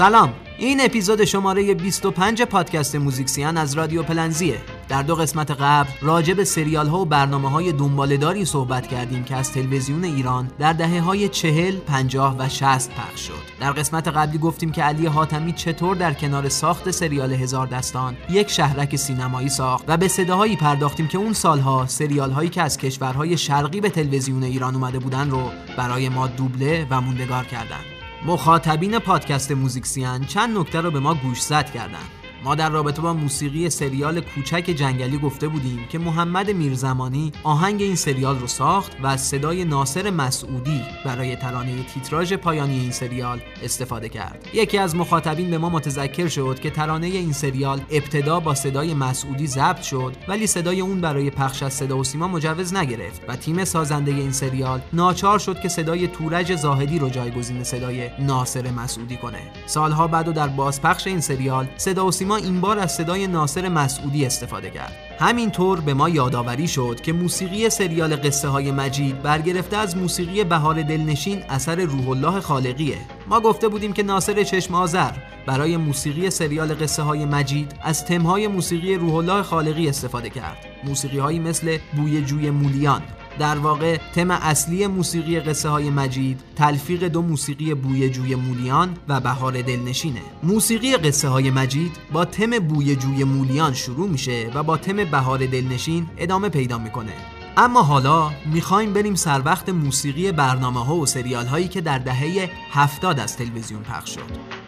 [0.00, 0.32] سلام.
[0.58, 4.58] این اپیزود شماره 25 پادکست موزیکسیان از رادیو پلنزیه.
[4.88, 9.36] در دو قسمت قبل راجع به سریال ها و برنامه های دنبالداری صحبت کردیم که
[9.36, 13.32] از تلویزیون ایران در دهه های 40, 50 و 60 پخش شد.
[13.60, 18.50] در قسمت قبلی گفتیم که علی حاتمی چطور در کنار ساخت سریال هزار دستان یک
[18.50, 23.36] شهرک سینمایی ساخت و به صداهایی پرداختیم که اون سالها سریال هایی که از کشورهای
[23.36, 27.89] شرقی به تلویزیون ایران اومده بودن رو برای ما دوبله و موندگار کردند
[28.26, 33.70] مخاطبین پادکست موزیکسیان چند نکته رو به ما گوشزد کردند ما در رابطه با موسیقی
[33.70, 39.20] سریال کوچک جنگلی گفته بودیم که محمد میرزمانی آهنگ این سریال رو ساخت و از
[39.20, 44.48] صدای ناصر مسعودی برای ترانه تیتراژ پایانی این سریال استفاده کرد.
[44.54, 49.46] یکی از مخاطبین به ما متذکر شد که ترانه این سریال ابتدا با صدای مسعودی
[49.46, 53.64] ضبط شد ولی صدای اون برای پخش از صدا و سیما مجوز نگرفت و تیم
[53.64, 59.42] سازنده این سریال ناچار شد که صدای تورج زاهدی رو جایگزین صدای ناصر مسعودی کنه.
[59.66, 63.68] سالها بعد و در بازپخش این سریال صدا و سیما این بار از صدای ناصر
[63.68, 64.92] مسعودی استفاده کرد.
[65.18, 70.82] همینطور به ما یادآوری شد که موسیقی سریال قصه های مجید برگرفته از موسیقی بهار
[70.82, 72.98] دلنشین اثر روح الله خالقیه.
[73.26, 75.12] ما گفته بودیم که ناصر چشم آذر
[75.46, 80.56] برای موسیقی سریال قصه های مجید از تمهای موسیقی روح الله خالقی استفاده کرد.
[80.84, 83.02] موسیقی هایی مثل بوی جوی مولیان
[83.40, 89.20] در واقع تم اصلی موسیقی قصه های مجید تلفیق دو موسیقی بوی جوی مولیان و
[89.20, 90.20] بهار دلنشینه.
[90.42, 95.38] موسیقی قصه های مجید با تم بوی جوی مولیان شروع میشه و با تم بهار
[95.38, 97.12] دلنشین ادامه پیدا می‌کنه.
[97.56, 102.50] اما حالا می‌خوایم بریم سر وقت موسیقی برنامه ها و سریال هایی که در دهه
[102.70, 104.59] هفتاد از تلویزیون پخش شد.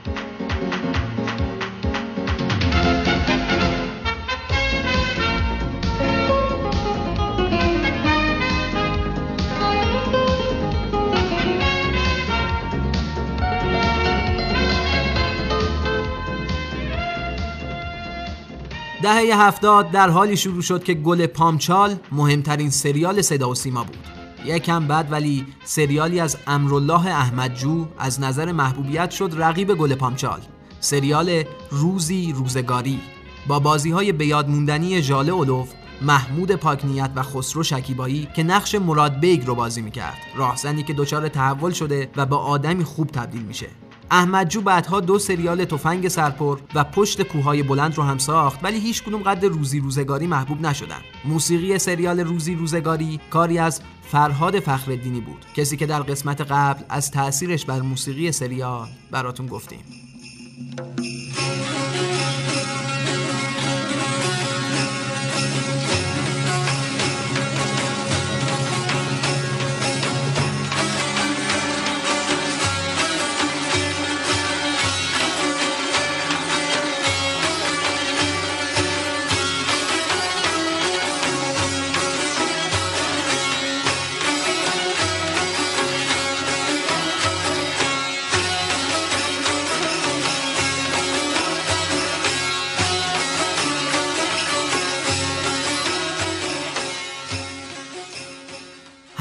[19.02, 23.98] دهه هفتاد در حالی شروع شد که گل پامچال مهمترین سریال صدا و سیما بود.
[24.44, 30.40] یکم بعد ولی سریالی از امرالله احمدجو از نظر محبوبیت شد رقیب گل پامچال.
[30.80, 33.00] سریال روزی روزگاری.
[33.46, 35.68] با بازی های بیاد موندنی ژاله علو
[36.02, 40.18] محمود پاک‌نیت و خسرو شکیبایی که نقش مراد بیگ رو بازی می‌کرد.
[40.36, 43.66] راهزنی که دچار تحول شده و به آدمی خوب تبدیل میشه.
[44.12, 49.02] احمدجو بعدها دو سریال تفنگ سرپر و پشت کوههای بلند رو هم ساخت ولی هیچ
[49.02, 51.00] کدوم قد روزی روزگاری محبوب نشدن.
[51.24, 55.46] موسیقی سریال روزی روزگاری کاری از فرهاد فخردینی بود.
[55.56, 59.80] کسی که در قسمت قبل از تاثیرش بر موسیقی سریال براتون گفتیم.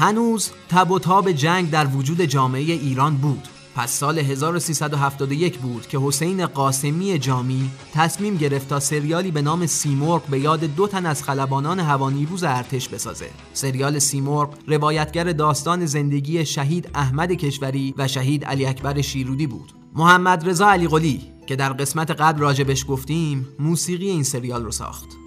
[0.02, 5.98] هنوز تب و تاب جنگ در وجود جامعه ایران بود پس سال 1371 بود که
[5.98, 11.22] حسین قاسمی جامی تصمیم گرفت تا سریالی به نام سیمرغ به یاد دو تن از
[11.22, 13.30] خلبانان هوانیروز ارتش بسازه.
[13.52, 19.72] سریال سیمرغ روایتگر داستان زندگی شهید احمد کشوری و شهید علی اکبر شیرودی بود.
[19.94, 25.21] محمد رضا علی قلی که در قسمت قبل راجبش گفتیم موسیقی این سریال رو ساخت.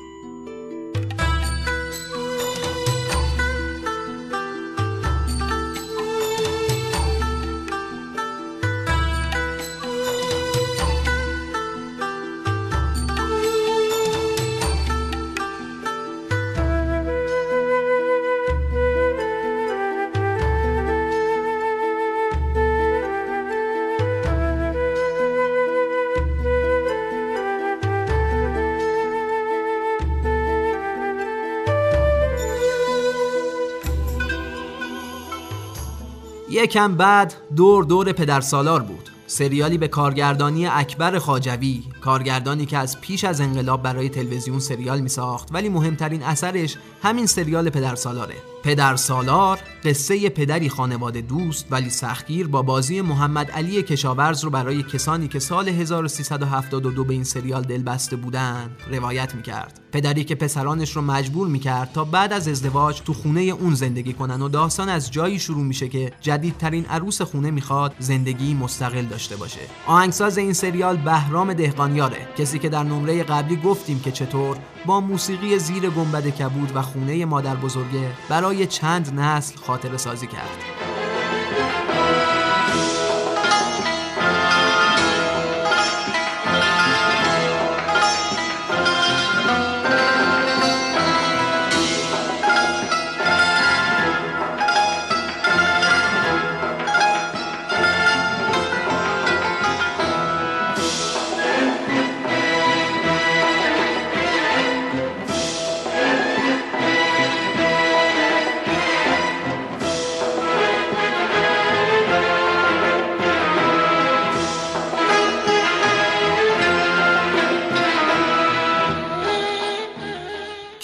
[36.65, 39.09] یکم بعد دور دور پدر سالار بود.
[39.27, 45.09] سریالی به کارگردانی اکبر خاجوی کارگردانی که از پیش از انقلاب برای تلویزیون سریال می
[45.09, 51.89] ساخت ولی مهمترین اثرش همین سریال پدر سالاره پدر سالار قصه پدری خانواده دوست ولی
[51.89, 57.61] سختگیر با بازی محمد علی کشاورز رو برای کسانی که سال 1372 به این سریال
[57.61, 59.79] دلبسته بودن روایت می‌کرد.
[59.91, 64.41] پدری که پسرانش رو مجبور می‌کرد تا بعد از ازدواج تو خونه اون زندگی کنن
[64.41, 69.59] و داستان از جایی شروع میشه که جدیدترین عروس خونه می‌خواد زندگی مستقل داشته باشه.
[69.87, 71.53] آهنگساز این سریال بهرام
[71.95, 76.81] دهقانیاره کسی که در نمره قبلی گفتیم که چطور با موسیقی زیر گنبد کبود و
[76.81, 80.84] خونه مادر بزرگه برای چند نسل خاطر سازی کرد.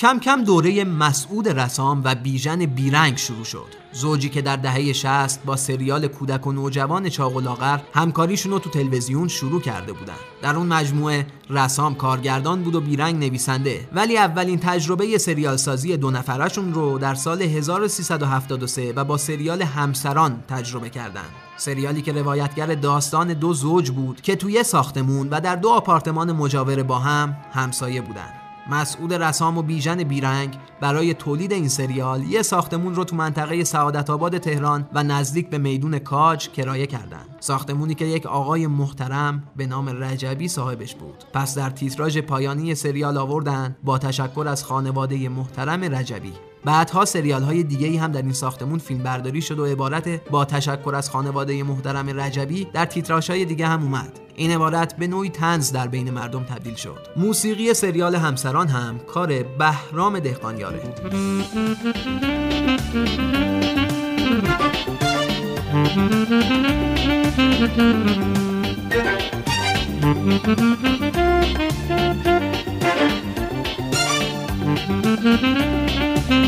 [0.02, 3.66] کم کم دوره مسعود رسام و بیژن بیرنگ شروع شد.
[3.92, 8.60] زوجی که در دهه 60 با سریال کودک و نوجوان چاق و لاغر همکاریشون رو
[8.60, 10.14] تو تلویزیون شروع کرده بودن.
[10.42, 16.12] در اون مجموعه رسام کارگردان بود و بیرنگ نویسنده ولی اولین تجربه سریال سازی دو
[16.12, 23.34] نفرشون رو در سال 1373 و با سریال همسران تجربه کردند سریالی که روایتگر داستان
[23.34, 28.41] دو زوج بود که توی ساختمون و در دو آپارتمان مجاور با هم همسایه بودند
[28.72, 34.10] مسعود رسام و بیژن بیرنگ برای تولید این سریال یه ساختمون رو تو منطقه سعادت
[34.10, 37.36] آباد تهران و نزدیک به میدون کاج کرایه کردند.
[37.40, 41.24] ساختمونی که یک آقای محترم به نام رجبی صاحبش بود.
[41.34, 46.34] پس در تیتراژ پایانی سریال آوردن با تشکر از خانواده محترم رجبی.
[46.66, 50.46] بعدها سریال های دیگه ای هم در این ساختمون فیلم برداری شد و عبارت با
[50.46, 54.20] تشکر از خانواده محترم رجبی در تیتراش های دیگه هم اومد.
[54.36, 57.08] این عبارت به نوعی تنز در بین مردم تبدیل شد.
[57.16, 60.82] موسیقی سریال همسران هم کار بهرام دهقانیاره.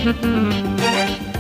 [0.04, 1.33] Thank you.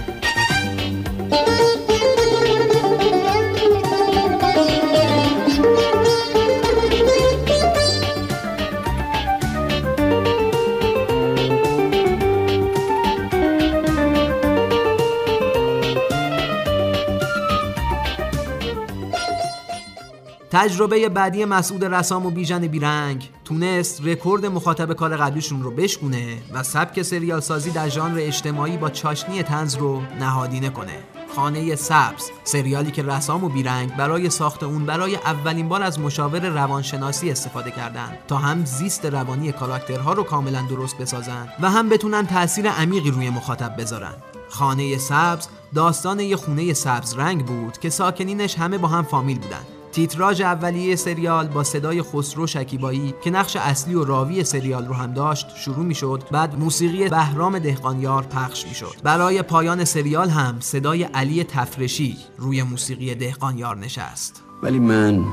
[20.53, 26.63] تجربه بعدی مسعود رسام و بیژن بیرنگ تونست رکورد مخاطب کار قبلیشون رو بشکونه و
[26.63, 31.03] سبک سریال سازی در ژانر اجتماعی با چاشنی تنز رو نهادینه کنه.
[31.35, 36.49] خانه سبز سریالی که رسام و بیرنگ برای ساخت اون برای اولین بار از مشاور
[36.49, 42.27] روانشناسی استفاده کردند تا هم زیست روانی کاراکترها رو کاملا درست بسازن و هم بتونن
[42.27, 44.13] تاثیر عمیقی روی مخاطب بذارن.
[44.49, 49.82] خانه سبز داستان یه خونه سبز رنگ بود که ساکنینش همه با هم فامیل بودن.
[49.93, 55.13] تیتراژ اولیه سریال با صدای خسرو شکیبایی که نقش اصلی و راوی سریال رو هم
[55.13, 60.57] داشت شروع می شد بعد موسیقی بهرام دهقانیار پخش می شد برای پایان سریال هم
[60.59, 64.43] صدای علی تفرشی روی موسیقی دهقانیار نشست.
[64.63, 65.23] ولی من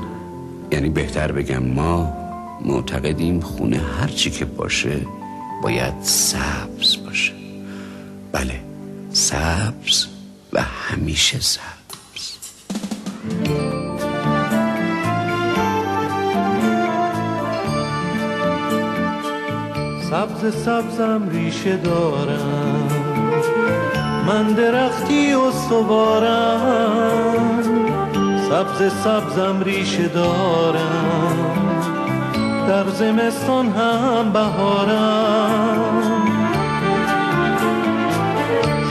[0.71, 2.13] یعنی بهتر بگم ما
[2.65, 5.05] معتقدیم خونه هرچی که باشه
[5.63, 7.33] باید سبز باشه.
[8.31, 8.63] بله
[9.13, 10.05] سبز
[10.53, 11.71] و همیشه سبز.
[20.11, 22.87] سبز سبزم ریشه دارم.
[24.27, 27.03] من درختی و سوارم.
[28.49, 31.35] سبز سبزم ریشه دارم.
[32.67, 35.93] در زمستان هم بهارم.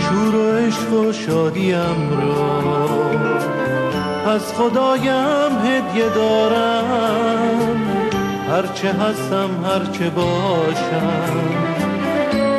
[0.00, 2.70] شور و عشق و شادیم را
[4.32, 7.89] از خدایم هدیه دارم.
[8.50, 11.40] هرچه هستم هرچه باشم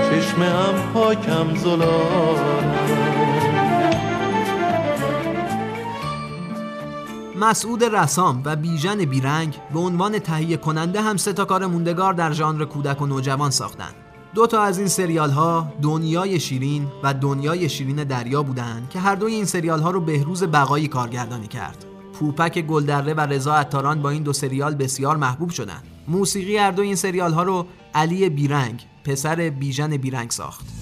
[0.09, 2.75] چشم هم پاکم زلارم
[7.35, 12.31] مسعود رسام و بیژن بیرنگ به عنوان تهیه کننده هم سه تا کار موندگار در
[12.31, 13.93] ژانر کودک و نوجوان ساختند.
[14.35, 19.15] دو تا از این سریال ها دنیای شیرین و دنیای شیرین دریا بودند که هر
[19.15, 21.90] دوی این سریال ها رو بهروز بقایی کارگردانی کرد.
[22.21, 25.83] پوپک گلدره و رضا عطاران با این دو سریال بسیار محبوب شدند.
[26.07, 30.80] موسیقی هر دو این سریال ها رو علی بیرنگ پسر بیژن بیرنگ ساخت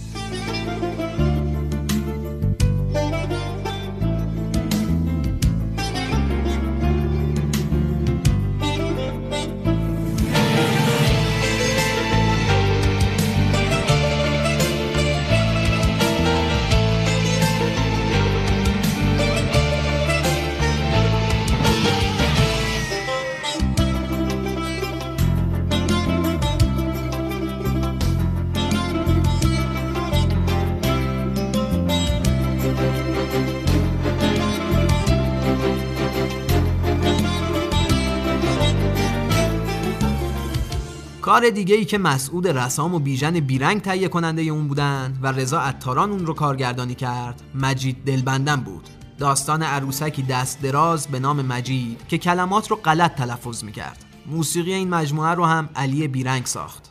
[41.40, 45.60] کار دیگه ای که مسعود رسام و بیژن بیرنگ تهیه کننده اون بودن و رضا
[45.60, 48.90] عطاران اون رو کارگردانی کرد مجید دلبندن بود.
[49.18, 54.06] داستان عروسکی دست دراز به نام مجید که کلمات رو غلط تلفظ می‌کرد.
[54.26, 56.89] موسیقی این مجموعه رو هم علی بیرنگ ساخت.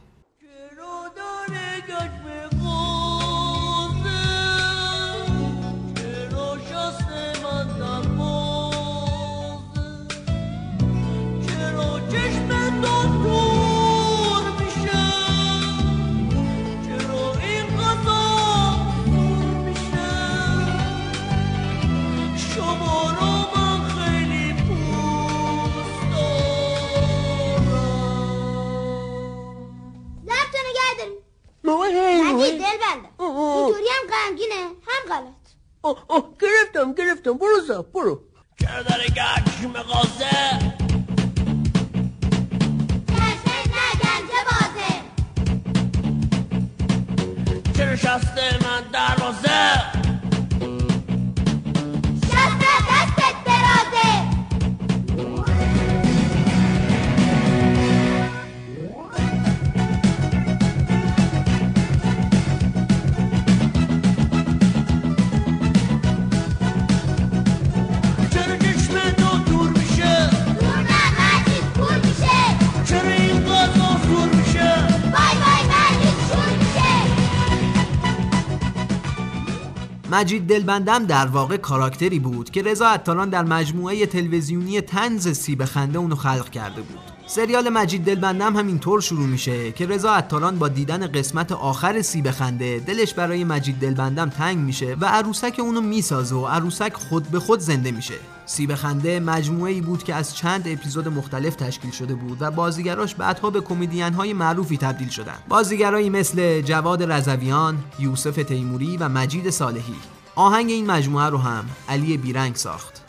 [37.82, 38.20] 不如
[80.18, 85.98] مجید دلبندم در واقع کاراکتری بود که رضا عطاران در مجموعه تلویزیونی تنز سیب خنده
[85.98, 87.17] اونو خلق کرده بود.
[87.30, 92.30] سریال مجید دلبندم هم طور شروع میشه که رضا عطاران با دیدن قسمت آخر سیب
[92.30, 97.40] خنده دلش برای مجید دلبندم تنگ میشه و عروسک اونو می‌سازه و عروسک خود به
[97.40, 98.14] خود زنده میشه
[98.46, 103.14] سیب خنده مجموعه ای بود که از چند اپیزود مختلف تشکیل شده بود و بازیگراش
[103.14, 105.42] بعدها به کمدین های معروفی تبدیل شدند.
[105.48, 109.96] بازیگرایی مثل جواد رضویان، یوسف تیموری و مجید صالحی.
[110.34, 113.02] آهنگ این مجموعه رو هم علی بیرنگ ساخت.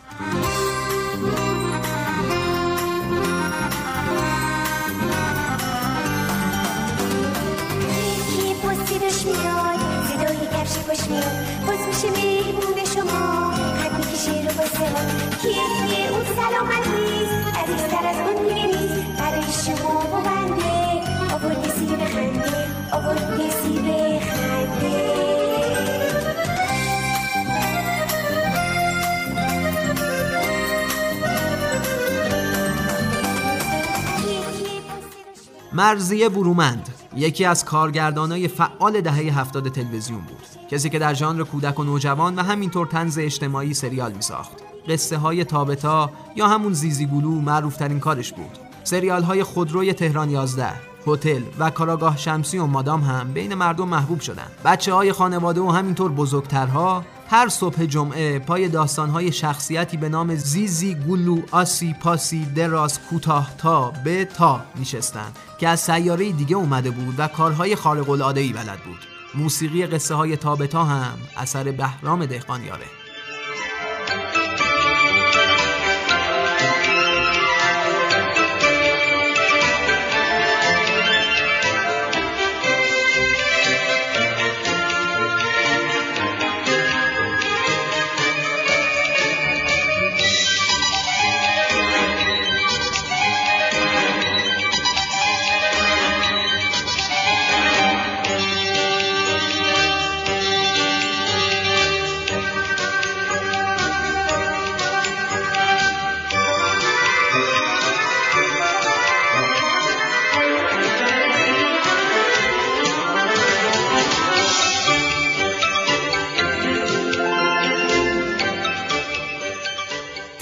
[35.73, 40.67] مرزیه برومند یکی از کارگردانای فعال دهه هفتاد تلویزیون بود.
[40.71, 45.17] کسی که در ژانر کودک و نوجوان و همینطور تنز اجتماعی سریال می ساخت قصه
[45.17, 48.57] های تابتا یا همون زیزی گلو معروف ترین کارش بود.
[48.83, 54.19] سریال های خودروی تهران 11 هتل و کاراگاه شمسی و مادام هم بین مردم محبوب
[54.19, 54.51] شدند.
[54.65, 60.95] بچه های خانواده و همینطور بزرگترها هر صبح جمعه پای داستانهای شخصیتی به نام زیزی
[60.95, 67.15] گلو آسی پاسی دراز کوتاه تا به تا میشستند که از سیاره دیگه اومده بود
[67.17, 68.99] و کارهای خارق العاده ای بلد بود
[69.35, 72.85] موسیقی قصه های تابتا هم اثر بهرام دهقانیاره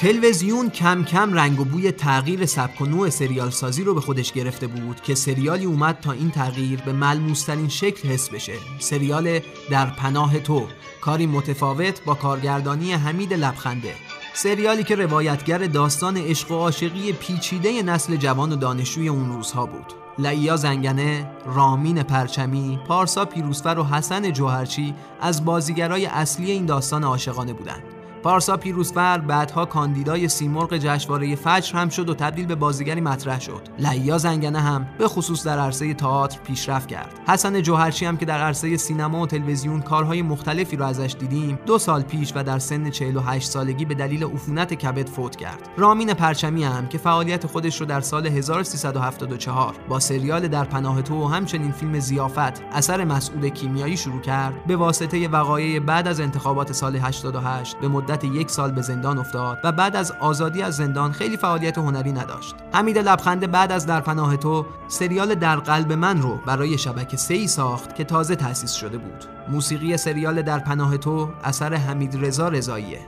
[0.07, 4.33] تلویزیون کم کم رنگ و بوی تغییر سبک و نوع سریال سازی رو به خودش
[4.33, 8.53] گرفته بود که سریالی اومد تا این تغییر به ملموسترین شکل حس بشه.
[8.79, 10.67] سریال در پناه تو.
[11.01, 13.93] کاری متفاوت با کارگردانی حمید لبخنده.
[14.33, 19.93] سریالی که روایتگر داستان عشق و عاشقی پیچیده نسل جوان و دانشجوی اون روزها بود.
[20.19, 27.53] لعیا زنگنه، رامین پرچمی، پارسا پیروزفر و حسن جوهرچی از بازیگرای اصلی این داستان عاشقانه
[27.53, 27.96] بودند.
[28.23, 33.61] پارسا پیروزفر بعدها کاندیدای سیمرغ جشنواره فجر هم شد و تبدیل به بازیگری مطرح شد.
[33.79, 37.19] لیا زنگنه هم به خصوص در عرصه تئاتر پیشرفت کرد.
[37.27, 41.77] حسن جوهرچی هم که در عرصه سینما و تلویزیون کارهای مختلفی رو ازش دیدیم، دو
[41.77, 45.69] سال پیش و در سن 48 سالگی به دلیل عفونت کبد فوت کرد.
[45.77, 51.23] رامین پرچمی هم که فعالیت خودش رو در سال 1374 با سریال در پناه تو
[51.23, 56.71] و همچنین فیلم زیافت اثر مسعود کیمیایی شروع کرد، به واسطه وقایع بعد از انتخابات
[56.71, 61.11] سال 88 به مدت یک سال به زندان افتاد و بعد از آزادی از زندان
[61.11, 62.55] خیلی فعالیت هنری نداشت.
[62.73, 67.47] حمید لبخنده بعد از در پناه تو سریال در قلب من رو برای شبکه سی
[67.47, 69.25] ساخت که تازه تأسیس شده بود.
[69.49, 72.99] موسیقی سریال در پناه تو اثر حمید رضا رضاییه.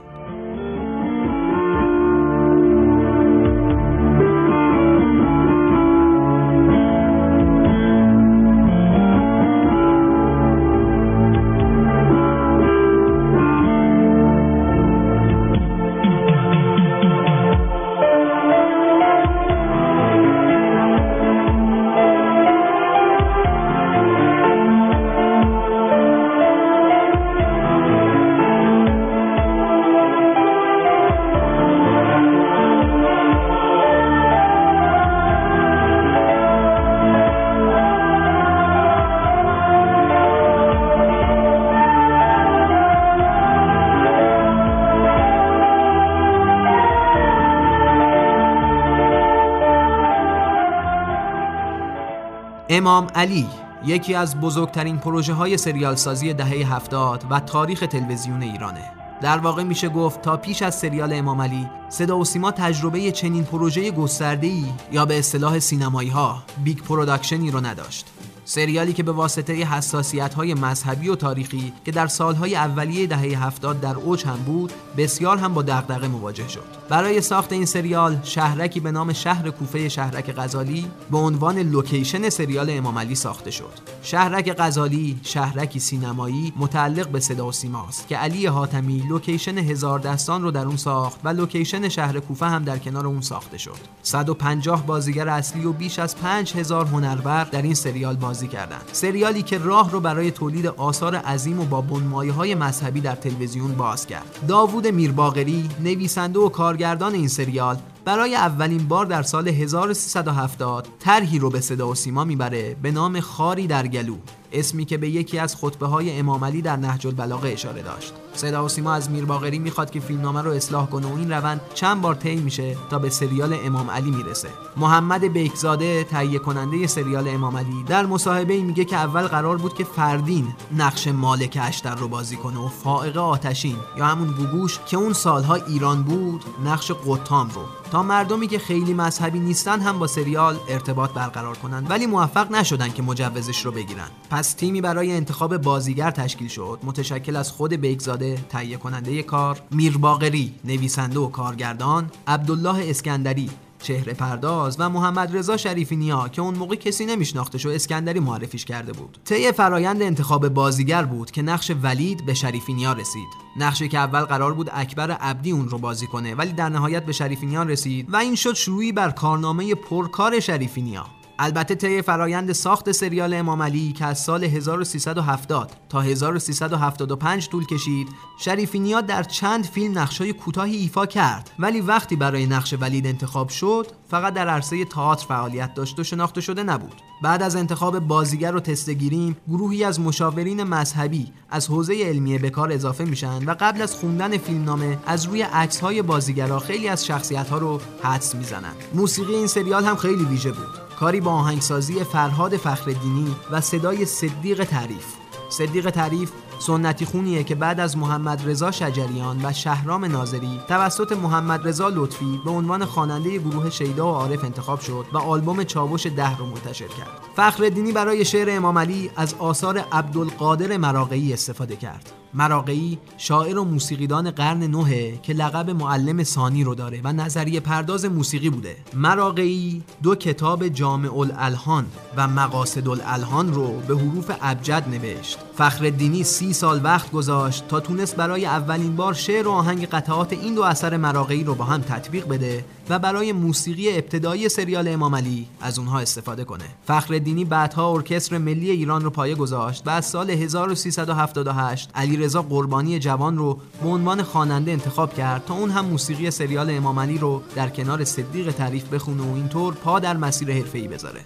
[52.72, 53.46] امام علی
[53.84, 58.92] یکی از بزرگترین پروژه های سریال سازی دهه هفتاد و تاریخ تلویزیون ایرانه.
[59.20, 63.44] در واقع میشه گفت تا پیش از سریال امام علی صدا و سیما تجربه چنین
[63.44, 68.06] پروژه گسترده‌ای یا به اصطلاح سینمایی ها big production ی رو نداشت.
[68.50, 73.80] سریالی که به واسطه حساسیت های مذهبی و تاریخی که در سالهای اولیه دهه هفتاد
[73.80, 76.64] در اوج هم بود بسیار هم با دغدغه مواجه شد.
[76.88, 82.70] برای ساخت این سریال شهرکی به نام شهر کوفه شهرک غزالی به عنوان لوکیشن سریال
[82.70, 83.89] امام علی ساخته شد.
[84.02, 90.42] شهرک غزالی شهرکی سینمایی متعلق به صدا و سیماست که علی حاتمی لوکیشن هزار دستان
[90.42, 93.76] رو در اون ساخت و لوکیشن شهر کوفه هم در کنار اون ساخته شد.
[94.02, 98.82] 150 بازیگر اصلی و بیش از 5000 هنرور در این سریال بازی کردند.
[98.92, 103.72] سریالی که راه رو برای تولید آثار عظیم و با بنمایه های مذهبی در تلویزیون
[103.72, 104.44] باز کرد.
[104.48, 111.50] داوود میرباغری نویسنده و کارگردان این سریال برای اولین بار در سال 1370 طرحی رو
[111.50, 114.16] به صدا و سیما می‌بره به نام خاری در گلو
[114.52, 118.14] اسمی که به یکی از خطبه های امام علی در نهج البلاغه اشاره داشت.
[118.34, 122.00] صدا و سیما از میرباغری می‌خواد که فیلمنامه رو اصلاح کنه و این روند چند
[122.00, 124.48] بار طی میشه تا به سریال امام علی می‌رسه.
[124.76, 129.84] محمد بیکزاده تهیه کننده سریال امام علی در مصاحبه میگه که اول قرار بود که
[129.84, 135.12] فردین نقش مالک اشتر رو بازی کنه و فائق آتشین یا همون گوگوش که اون
[135.12, 137.62] سالها ایران بود نقش قطام رو.
[137.90, 142.88] تا مردمی که خیلی مذهبی نیستن هم با سریال ارتباط برقرار کنند ولی موفق نشدن
[142.88, 144.08] که مجوزش رو بگیرن.
[144.30, 146.78] پس تیمی برای انتخاب بازیگر تشکیل شد.
[146.82, 153.50] متشکل از خود بیکزاده تهیه کننده کار میرباقری نویسنده و کارگردان عبدالله اسکندری
[153.82, 158.64] چهره پرداز و محمد رضا شریفی نیا که اون موقع کسی نمیشناختش و اسکندری معرفیش
[158.64, 159.18] کرده بود.
[159.24, 163.28] طی فرایند انتخاب بازیگر بود که نقش ولید به شریفی نیا رسید.
[163.56, 167.12] نقشی که اول قرار بود اکبر عبدی اون رو بازی کنه ولی در نهایت به
[167.12, 171.06] شریفی نیا رسید و این شد شروعی بر کارنامه پرکار شریفی نیا.
[171.42, 178.08] البته طی فرایند ساخت سریال امام علی که از سال 1370 تا 1375 طول کشید
[178.38, 181.50] شریفی نیا در چند فیلم نقشای کوتاهی ایفا کرد.
[181.58, 186.40] ولی وقتی برای نقش ولید انتخاب شد فقط در عرصه تئاتر فعالیت داشت و شناخته
[186.40, 187.02] شده نبود.
[187.22, 192.72] بعد از انتخاب بازیگر و تستگیریم گروهی از مشاورین مذهبی از حوزه علمیه به کار
[192.72, 197.48] اضافه میشن و قبل از خوندن فیلمنامه از روی عکس های بازیگرا خیلی از شخصیت
[197.48, 198.72] ها رو حدس می‌زنن.
[198.94, 200.89] موسیقی این سریال هم خیلی ویژه بود.
[201.00, 205.06] کاری با آهنگسازی فرهاد فخردینی و صدای صدیق تعریف.
[205.48, 211.68] صدیق تعریف سنتی خونیه که بعد از محمد رضا شجریان و شهرام ناظری توسط محمد
[211.68, 216.36] رضا لطفی به عنوان خواننده گروه شیدا و عارف انتخاب شد و آلبوم چاوش ده
[216.36, 217.20] رو منتشر کرد.
[217.36, 222.12] فخردینی برای شعر امام علی از آثار عبدالقادر مراقعی استفاده کرد.
[222.34, 228.04] مراقعی شاعر و موسیقیدان قرن نوه که لقب معلم ثانی رو داره و نظریه پرداز
[228.04, 228.76] موسیقی بوده.
[228.94, 235.38] مراقعی دو کتاب جامع الالحان و مقاصد الالحان رو به حروف ابجد نوشت.
[235.54, 235.92] فخر
[236.22, 240.62] سی سال وقت گذاشت تا تونست برای اولین بار شعر و آهنگ قطعات این دو
[240.62, 245.78] اثر مراقعی رو با هم تطبیق بده و برای موسیقی ابتدایی سریال امام علی از
[245.78, 246.64] اونها استفاده کنه.
[246.86, 247.18] فخر
[247.50, 253.58] بعدها ارکستر ملی ایران رو پایه گذاشت و از سال 1378 علیرضا قربانی جوان رو
[253.82, 258.04] به عنوان خواننده انتخاب کرد تا اون هم موسیقی سریال امام علی رو در کنار
[258.04, 261.20] صدیق تعریف بخونه و اینطور پا در مسیر حرفه‌ای بذاره.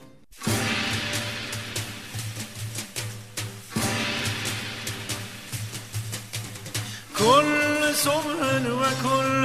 [8.54, 9.44] صبح وكل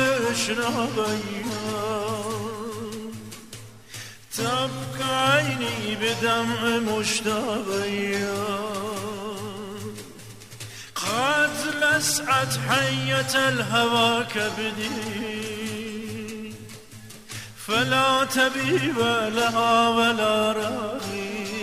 [4.38, 6.62] تبقى عيني بدمع
[6.94, 8.34] مشتاقية
[10.96, 11.50] قد
[11.82, 14.90] لسعت حية الهوى كبدي
[17.68, 19.00] فلا تبيب
[19.36, 21.59] لها ولا راغي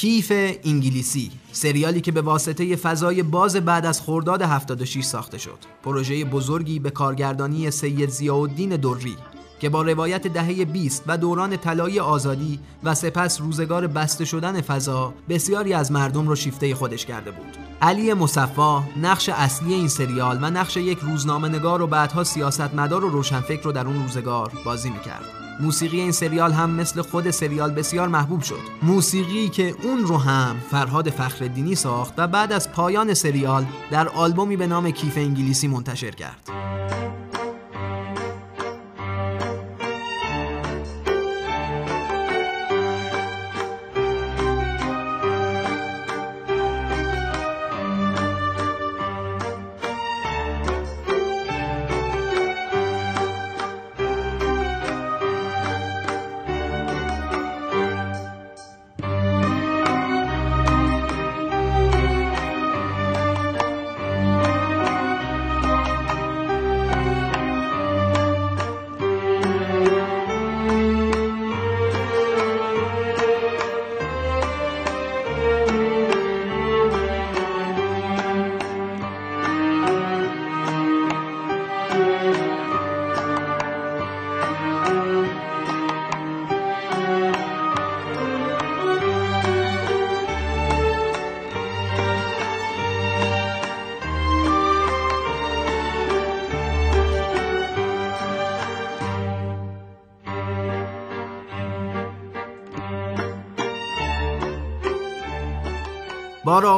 [0.00, 0.32] کیف
[0.64, 6.78] انگلیسی سریالی که به واسطه فضای باز بعد از خرداد 76 ساخته شد پروژه بزرگی
[6.78, 9.16] به کارگردانی سید زیاءالدین دوری
[9.60, 15.14] که با روایت دهه 20 و دوران طلایی آزادی و سپس روزگار بسته شدن فضا
[15.28, 17.56] بسیاری از مردم رو شیفته خودش کرده بود.
[17.82, 23.08] علی مصفا نقش اصلی این سریال و نقش یک روزنامه نگار و بعدها سیاستمدار و
[23.08, 25.37] روشنفکر رو در اون روزگار بازی می‌کرد.
[25.60, 28.60] موسیقی این سریال هم مثل خود سریال بسیار محبوب شد.
[28.82, 34.56] موسیقی که اون رو هم فرهاد فخردینی ساخت و بعد از پایان سریال در آلبومی
[34.56, 36.50] به نام کیف انگلیسی منتشر کرد.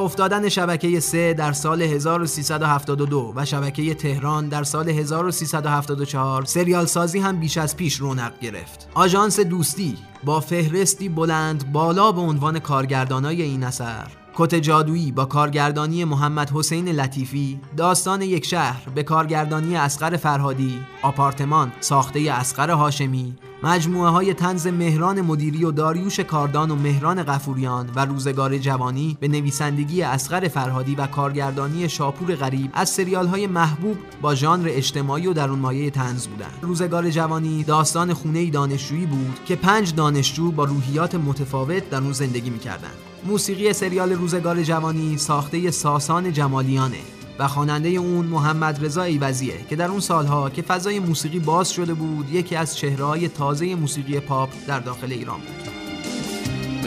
[0.01, 7.41] افتادن شبکه 3 در سال 1372 و شبکه تهران در سال 1374 سریال سازی هم
[7.41, 8.89] بیش از پیش رونق گرفت.
[8.95, 16.05] آژانس دوستی با فهرستی بلند بالا به عنوان کارگردانای این اثر کت جادویی با کارگردانی
[16.05, 24.11] محمد حسین لطیفی داستان یک شهر به کارگردانی اسقر فرهادی آپارتمان ساخته اسقر هاشمی مجموعه
[24.11, 30.03] های تنز مهران مدیری و داریوش کاردان و مهران قفوریان و روزگار جوانی به نویسندگی
[30.03, 35.59] اسقر فرهادی و کارگردانی شاپور غریب از سریال های محبوب با ژانر اجتماعی و درون
[35.59, 36.59] مایه تنز بودند.
[36.63, 42.51] روزگار جوانی داستان خونه دانشجویی بود که پنج دانشجو با روحیات متفاوت در اون زندگی
[42.51, 42.97] می‌کردند.
[43.27, 49.89] موسیقی سریال روزگار جوانی ساخته ساسان جمالیانه و خواننده اون محمد رضا ایوزیه که در
[49.89, 54.81] اون سالها که فضای موسیقی باز شده بود یکی از چهرههای تازه موسیقی پاپ در
[54.81, 55.71] داخل ایران بود.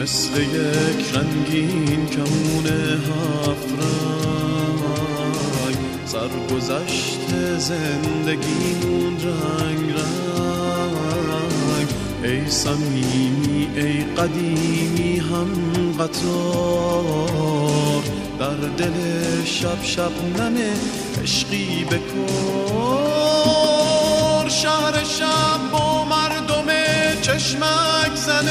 [0.02, 4.84] مثل یک رنگین کمون هفت رنگ
[6.06, 11.88] سرگذشت زندگیمون رنگ رنگ.
[12.22, 15.48] ای صمیمی ای قدیمی هم
[15.98, 18.02] قطار
[18.44, 18.98] در دل
[19.44, 20.72] شب شب نمه
[21.22, 23.28] عشقی بکن
[24.48, 26.66] شهر شب با مردم
[27.22, 28.44] چشمک زنش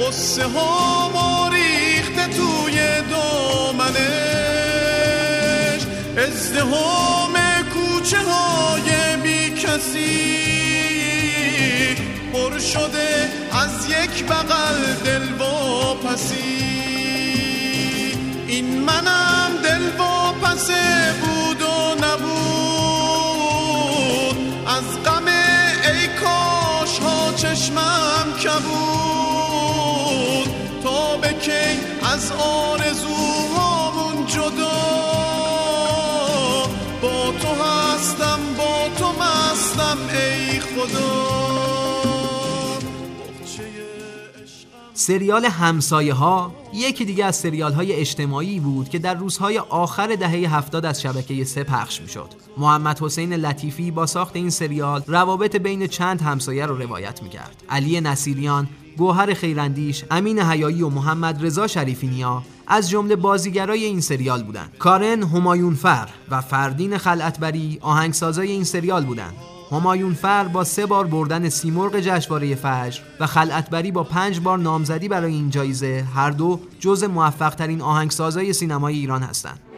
[0.00, 2.76] قصه ها ریخته توی
[3.10, 3.92] دامنش.
[6.16, 7.34] ازدهام
[7.74, 10.42] کوچه های بی کسی.
[12.32, 15.26] پر شده از یک بغل دل
[16.04, 16.71] پسی این
[18.92, 19.90] منم دل
[20.42, 23.22] پسه بود و نبود.
[24.66, 28.72] از غم ای کاش ها چشمم کبود.
[30.82, 31.80] تا به کی
[32.14, 34.82] از آرزوهامون جدا.
[37.02, 41.31] با تو هستم با تو مستم ای خدا.
[45.02, 50.56] سریال همسایه ها یکی دیگه از سریال های اجتماعی بود که در روزهای آخر دهه
[50.56, 52.28] هفتاد از شبکه سه پخش می شد.
[52.56, 57.62] محمد حسین لطیفی با ساخت این سریال روابط بین چند همسایه رو روایت می کرد.
[57.70, 64.42] علی نصیریان، گوهر خیراندیش، امین حیایی و محمد رضا شریفینیا از جمله بازیگرای این سریال
[64.42, 64.76] بودند.
[64.78, 69.51] کارن همایونفر و فردین خلعتبری آهنگسازای این سریال بودند.
[69.72, 75.08] همایون فر با سه بار بردن سیمرغ جشنواره فجر و خلعتبری با پنج بار نامزدی
[75.08, 79.71] برای این جایزه هر دو جز موفق ترین آهنگسازای سینمای ایران هستند.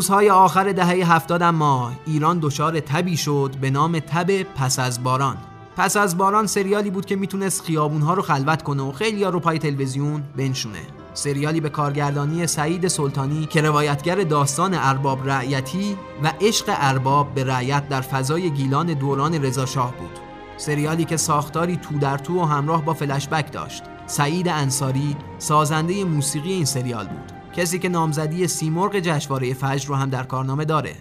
[0.00, 5.36] روزهای آخر دهه هفتاد اما ایران دچار تبی شد به نام تب پس از باران.
[5.76, 9.58] پس از باران سریالی بود که می‌تونست خیابونها رو خلوت کنه و خیلی رو پای
[9.58, 10.78] تلویزیون بنشونه.
[11.14, 17.88] سریالی به کارگردانی سعید سلطانی که روایتگر داستان ارباب رعیتی و عشق ارباب به رعیت
[17.88, 20.18] در فضای گیلان دوران رضاشاه بود.
[20.56, 23.82] سریالی که ساختاری تو در تو و همراه با فلشبک داشت.
[24.06, 27.39] سعید انصاری سازنده موسیقی این سریال بود.
[27.60, 30.94] کسی که نامزدی سیمرغ جشنواره فجر رو هم در کارنامه داره.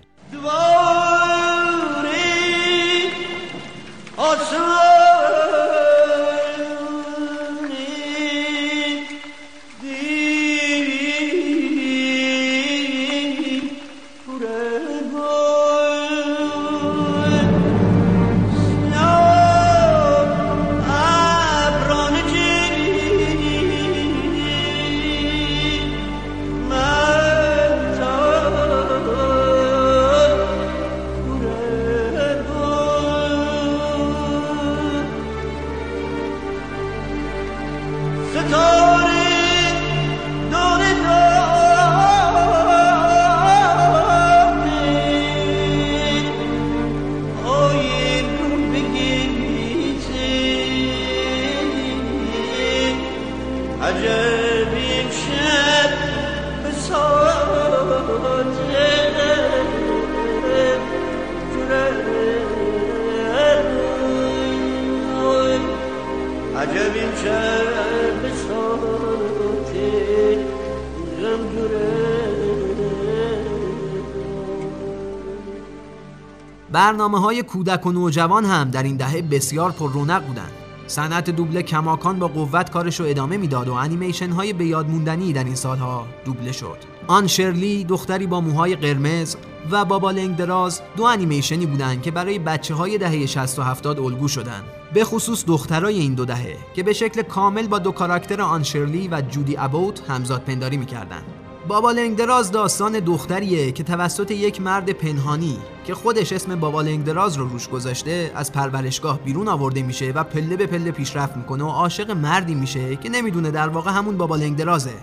[77.09, 80.51] برنامه های کودک و نوجوان هم در این دهه بسیار پر رونق بودند.
[80.87, 85.33] صنعت دوبله کماکان با قوت کارش رو ادامه می‌داد و انیمیشن های به یاد موندنی
[85.33, 86.77] در این سالها دوبله شد.
[87.07, 89.35] آن شرلی دختری با موهای قرمز
[89.71, 93.99] و بابا لنگ دراز دو انیمیشنی بودند که برای بچه های دهه 60 و 70
[93.99, 94.63] الگو شدند.
[94.93, 99.07] به خصوص دخترای این دو دهه که به شکل کامل با دو کاراکتر آن شرلی
[99.07, 101.38] و جودی ابوت همزاد پنداری می‌کردند.
[101.69, 107.47] بابا لنگدراز داستان دختریه که توسط یک مرد پنهانی که خودش اسم بابا لنگدراز رو
[107.49, 112.12] روش گذاشته از پرورشگاه بیرون آورده میشه و پله به پله پیشرفت می‌کنه و عاشق
[112.12, 114.93] مردی میشه که نمی‌دونه در واقع همون بابا لنگدرازه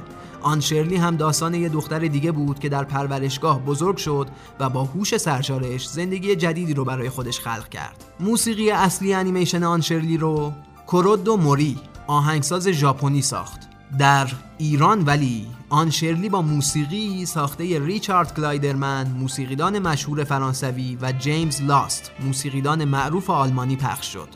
[0.42, 4.28] آن شرلی هم داستان یه دختر دیگه بود که در پرورشگاه بزرگ شد
[4.60, 8.04] و با هوش سرشارش زندگی جدیدی رو برای خودش خلق کرد.
[8.20, 10.52] موسیقی اصلی انیمیشن آن شرلی رو
[10.86, 13.60] کورودو موری آهنگساز ژاپنی ساخت.
[13.98, 21.62] در ایران ولی آن شرلی با موسیقی ساخته ریچارد گلایدرمن موسیقیدان مشهور فرانسوی و جیمز
[21.62, 24.28] لاست موسیقیدان معروف آلمانی پخش شد.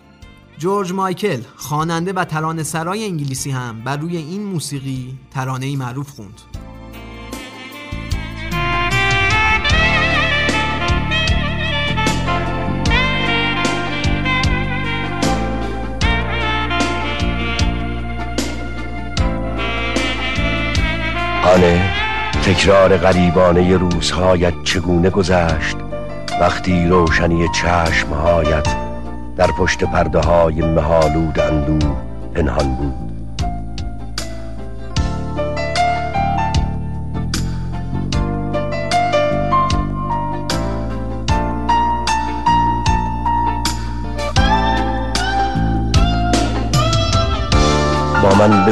[0.58, 6.40] جورج مایکل خواننده و ترانه سرای انگلیسی هم بر روی این موسیقی ترانه معروف خوند.
[21.44, 21.92] آنه
[22.44, 25.76] تکرار غریبانه روزهایت چگونه گذشت
[26.40, 28.68] وقتی روشنی چشمهایت
[29.36, 31.78] در پشت پرده های مهالود اندو
[32.34, 33.09] پنهان بود.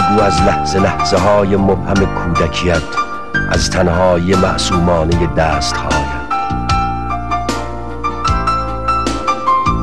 [0.09, 2.83] بگو از لحظه لحظه های مبهم کودکیت
[3.51, 6.29] از تنهای معصومانه دستهایت.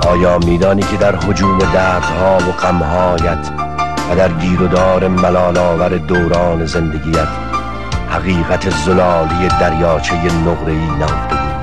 [0.07, 3.51] آیا میدانی که در حجوم دردها و غمهایت
[4.11, 7.27] و در گیر و دار ملالآور دوران زندگیت
[8.09, 11.55] حقیقت زلالی دریاچه نقره‌ای نهفته بود؟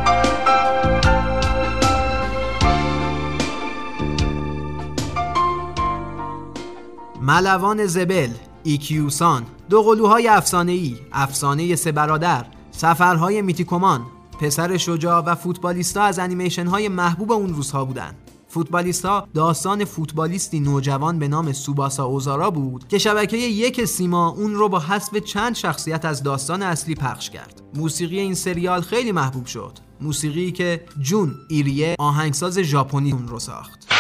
[7.20, 8.30] ملوان زبل
[8.64, 14.06] ایکیوسان دو قلوهای افسانه ای افسانه سه برادر سفرهای میتیکومان
[14.40, 18.14] پسر شجاع و فوتبالیستا از انیمیشن های محبوب اون روزها بودند
[18.52, 24.68] فوتبالیستا داستان فوتبالیستی نوجوان به نام سوباسا اوزارا بود که شبکه یک سیما اون رو
[24.68, 27.62] با حذف چند شخصیت از داستان اصلی پخش کرد.
[27.74, 29.78] موسیقی این سریال خیلی محبوب شد.
[30.00, 33.91] موسیقی که جون ایریه آهنگساز ژاپنی اون رو ساخت.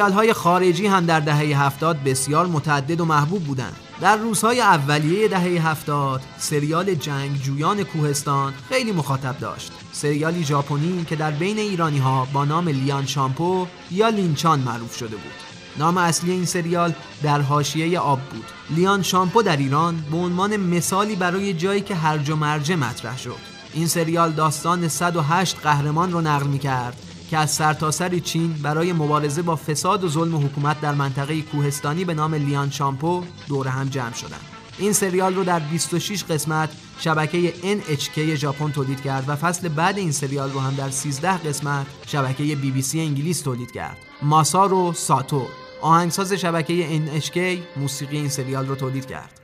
[0.00, 3.76] سریال های خارجی هم در دهه هفتاد بسیار متعدد و محبوب بودند.
[4.00, 9.72] در روزهای اولیه دهه هفتاد سریال جنگجویان کوهستان خیلی مخاطب داشت.
[9.92, 15.16] سریالی ژاپنی که در بین ایرانی ها با نام لیان شامپو یا لینچان معروف شده
[15.16, 15.32] بود.
[15.78, 18.44] نام اصلی این سریال در حاشیه آب بود.
[18.70, 23.50] لیان شامپو در ایران به عنوان مثالی برای جایی که هرج و مرجه مطرح شد.
[23.74, 28.92] این سریال داستان 108 قهرمان رو نقل می کرد که از سرتاسر سر چین برای
[28.92, 33.88] مبارزه با فساد و ظلم حکومت در منطقه کوهستانی به نام لیان شامپو دور هم
[33.88, 34.40] جمع شدند.
[34.78, 40.12] این سریال رو در 26 قسمت شبکه NHK ژاپن تولید کرد و فصل بعد این
[40.12, 43.96] سریال رو هم در 13 قسمت شبکه سی انگلیس تولید کرد.
[44.22, 45.46] ماسارو ساتو
[45.80, 47.38] آهنگساز شبکه NHK
[47.76, 49.39] موسیقی این سریال رو تولید کرد.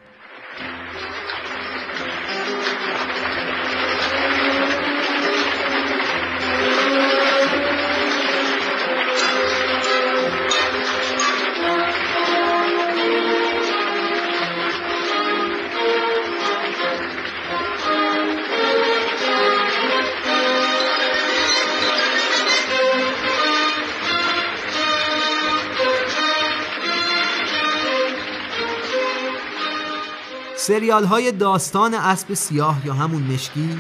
[30.67, 33.79] سریال های داستان اسب سیاه یا همون مشکی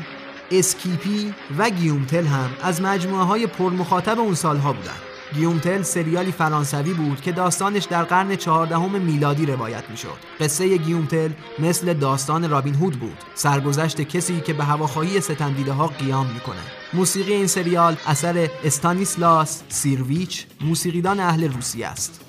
[0.51, 4.97] اسکیپی و گیوم تل هم از مجموعه های پرمخاطب اون سالها بودن
[5.34, 10.18] گیوم تل سریالی فرانسوی بود که داستانش در قرن چهاردهم میلادی روایت می‌شد.
[10.41, 13.18] قصه گیوم تل مثل داستان رابین هود بود.
[13.34, 16.61] سرگذشت کسی که به هواخواهی ستمدیده ها قیام می‌کنه.
[16.93, 22.26] موسیقی این سریال اثر استانیسلاس سیرویچ موسیقیدان اهل روسیه است.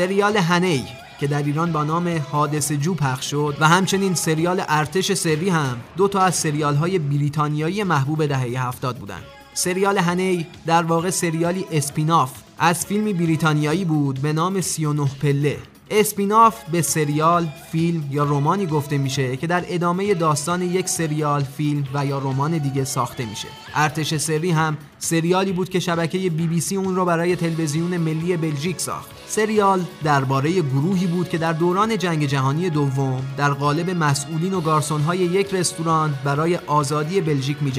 [0.00, 0.84] سریال هنی
[1.18, 5.76] که در ایران با نام حادث جو پخش شد و همچنین سریال ارتش سری هم
[5.96, 9.22] دو تا از سریال های بریتانیایی محبوب دهه هفتاد بودند.
[9.54, 15.58] سریال هنی در واقع سریالی اسپیناف از فیلمی بریتانیایی بود به نام 39 پله
[15.90, 21.84] اسپیناف به سریال، فیلم یا رومانی گفته میشه که در ادامه داستان یک سریال، فیلم
[21.94, 23.48] و یا رمان دیگه ساخته میشه.
[23.74, 28.36] ارتش سری هم سریالی بود که شبکه بی بی سی اون رو برای تلویزیون ملی
[28.36, 29.19] بلژیک ساخت.
[29.30, 35.18] سریال درباره گروهی بود که در دوران جنگ جهانی دوم در قالب مسئولین و گارسونهای
[35.18, 37.72] یک رستوران برای آزادی بلژیک می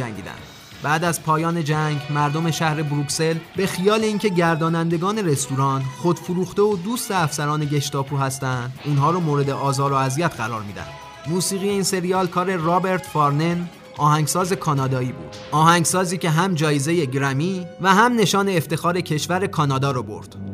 [0.84, 7.12] بعد از پایان جنگ مردم شهر بروکسل به خیال اینکه گردانندگان رستوران خودفروخته و دوست
[7.12, 10.88] افسران گشتاپو هستند اونها رو مورد آزار و اذیت قرار میدن.
[11.28, 15.36] موسیقی این سریال کار رابرت فارنن آهنگساز کانادایی بود.
[15.52, 20.51] آهنگسازی که هم جایزه گرمی و هم نشان افتخار کشور کانادا رو برد.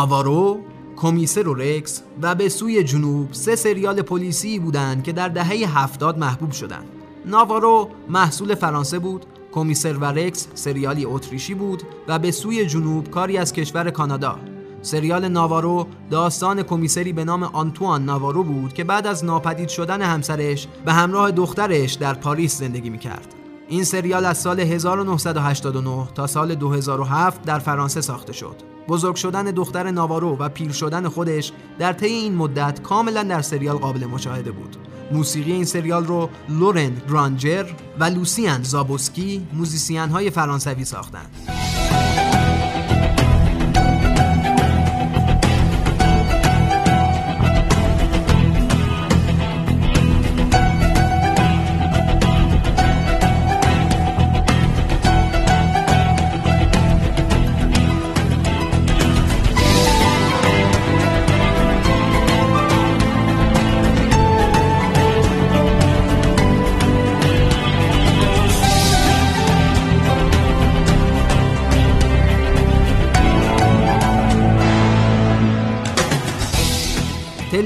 [0.00, 0.60] ناوارو،
[0.96, 6.18] کمیسر و رکس و به سوی جنوب سه سریال پلیسی بودند که در دهه هفتاد
[6.18, 6.86] محبوب شدند.
[7.26, 13.38] ناوارو محصول فرانسه بود، کمیسر و رکس سریالی اتریشی بود و به سوی جنوب کاری
[13.38, 14.38] از کشور کانادا.
[14.82, 20.68] سریال ناوارو داستان کمیسری به نام آنتوان ناوارو بود که بعد از ناپدید شدن همسرش
[20.84, 23.34] به همراه دخترش در پاریس زندگی می‌کرد.
[23.68, 28.69] این سریال از سال 1989 تا سال 2007 در فرانسه ساخته شد.
[28.90, 33.76] بزرگ شدن دختر ناوارو و پیر شدن خودش در طی این مدت کاملا در سریال
[33.76, 34.76] قابل مشاهده بود.
[35.12, 37.64] موسیقی این سریال رو لورن گرانجر
[37.98, 41.30] و لوسیان زابوسکی موزیسین های فرانسوی ساختند.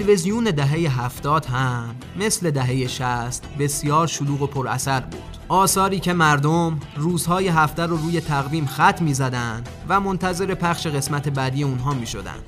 [0.05, 6.13] تلویزیون دهه هفتاد هم مثل دهه شست بسیار شلوغ و پر اثر بود آثاری که
[6.13, 11.95] مردم روزهای هفته رو روی تقویم خط می زدن و منتظر پخش قسمت بعدی اونها
[11.95, 12.39] می شدن.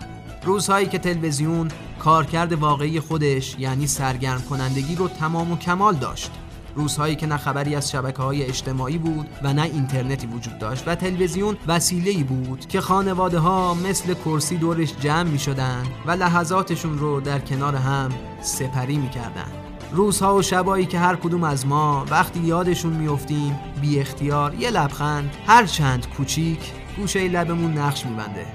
[0.44, 6.30] روزهایی که تلویزیون کارکرد واقعی خودش یعنی سرگرم کنندگی رو تمام و کمال داشت
[6.76, 10.94] روزهایی که نه خبری از شبکه های اجتماعی بود و نه اینترنتی وجود داشت و
[10.94, 17.20] تلویزیون وسیله بود که خانواده ها مثل کرسی دورش جمع می شدن و لحظاتشون رو
[17.20, 18.10] در کنار هم
[18.40, 19.66] سپری می کردن.
[19.92, 25.36] روزها و شبایی که هر کدوم از ما وقتی یادشون میافتیم بی اختیار یه لبخند
[25.46, 28.46] هر چند کوچیک گوشه لبمون نقش میبنده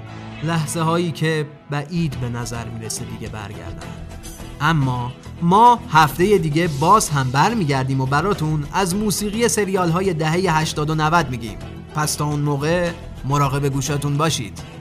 [0.42, 4.01] لحظه هایی که بعید به نظر می‌رسه دیگه برگردن
[4.62, 10.90] اما ما هفته دیگه باز هم برمیگردیم و براتون از موسیقی سریال های دهه 80
[10.90, 11.58] و 90 میگیم.
[11.94, 12.90] پس تا اون موقع
[13.24, 14.71] مراقب گوشاتون باشید.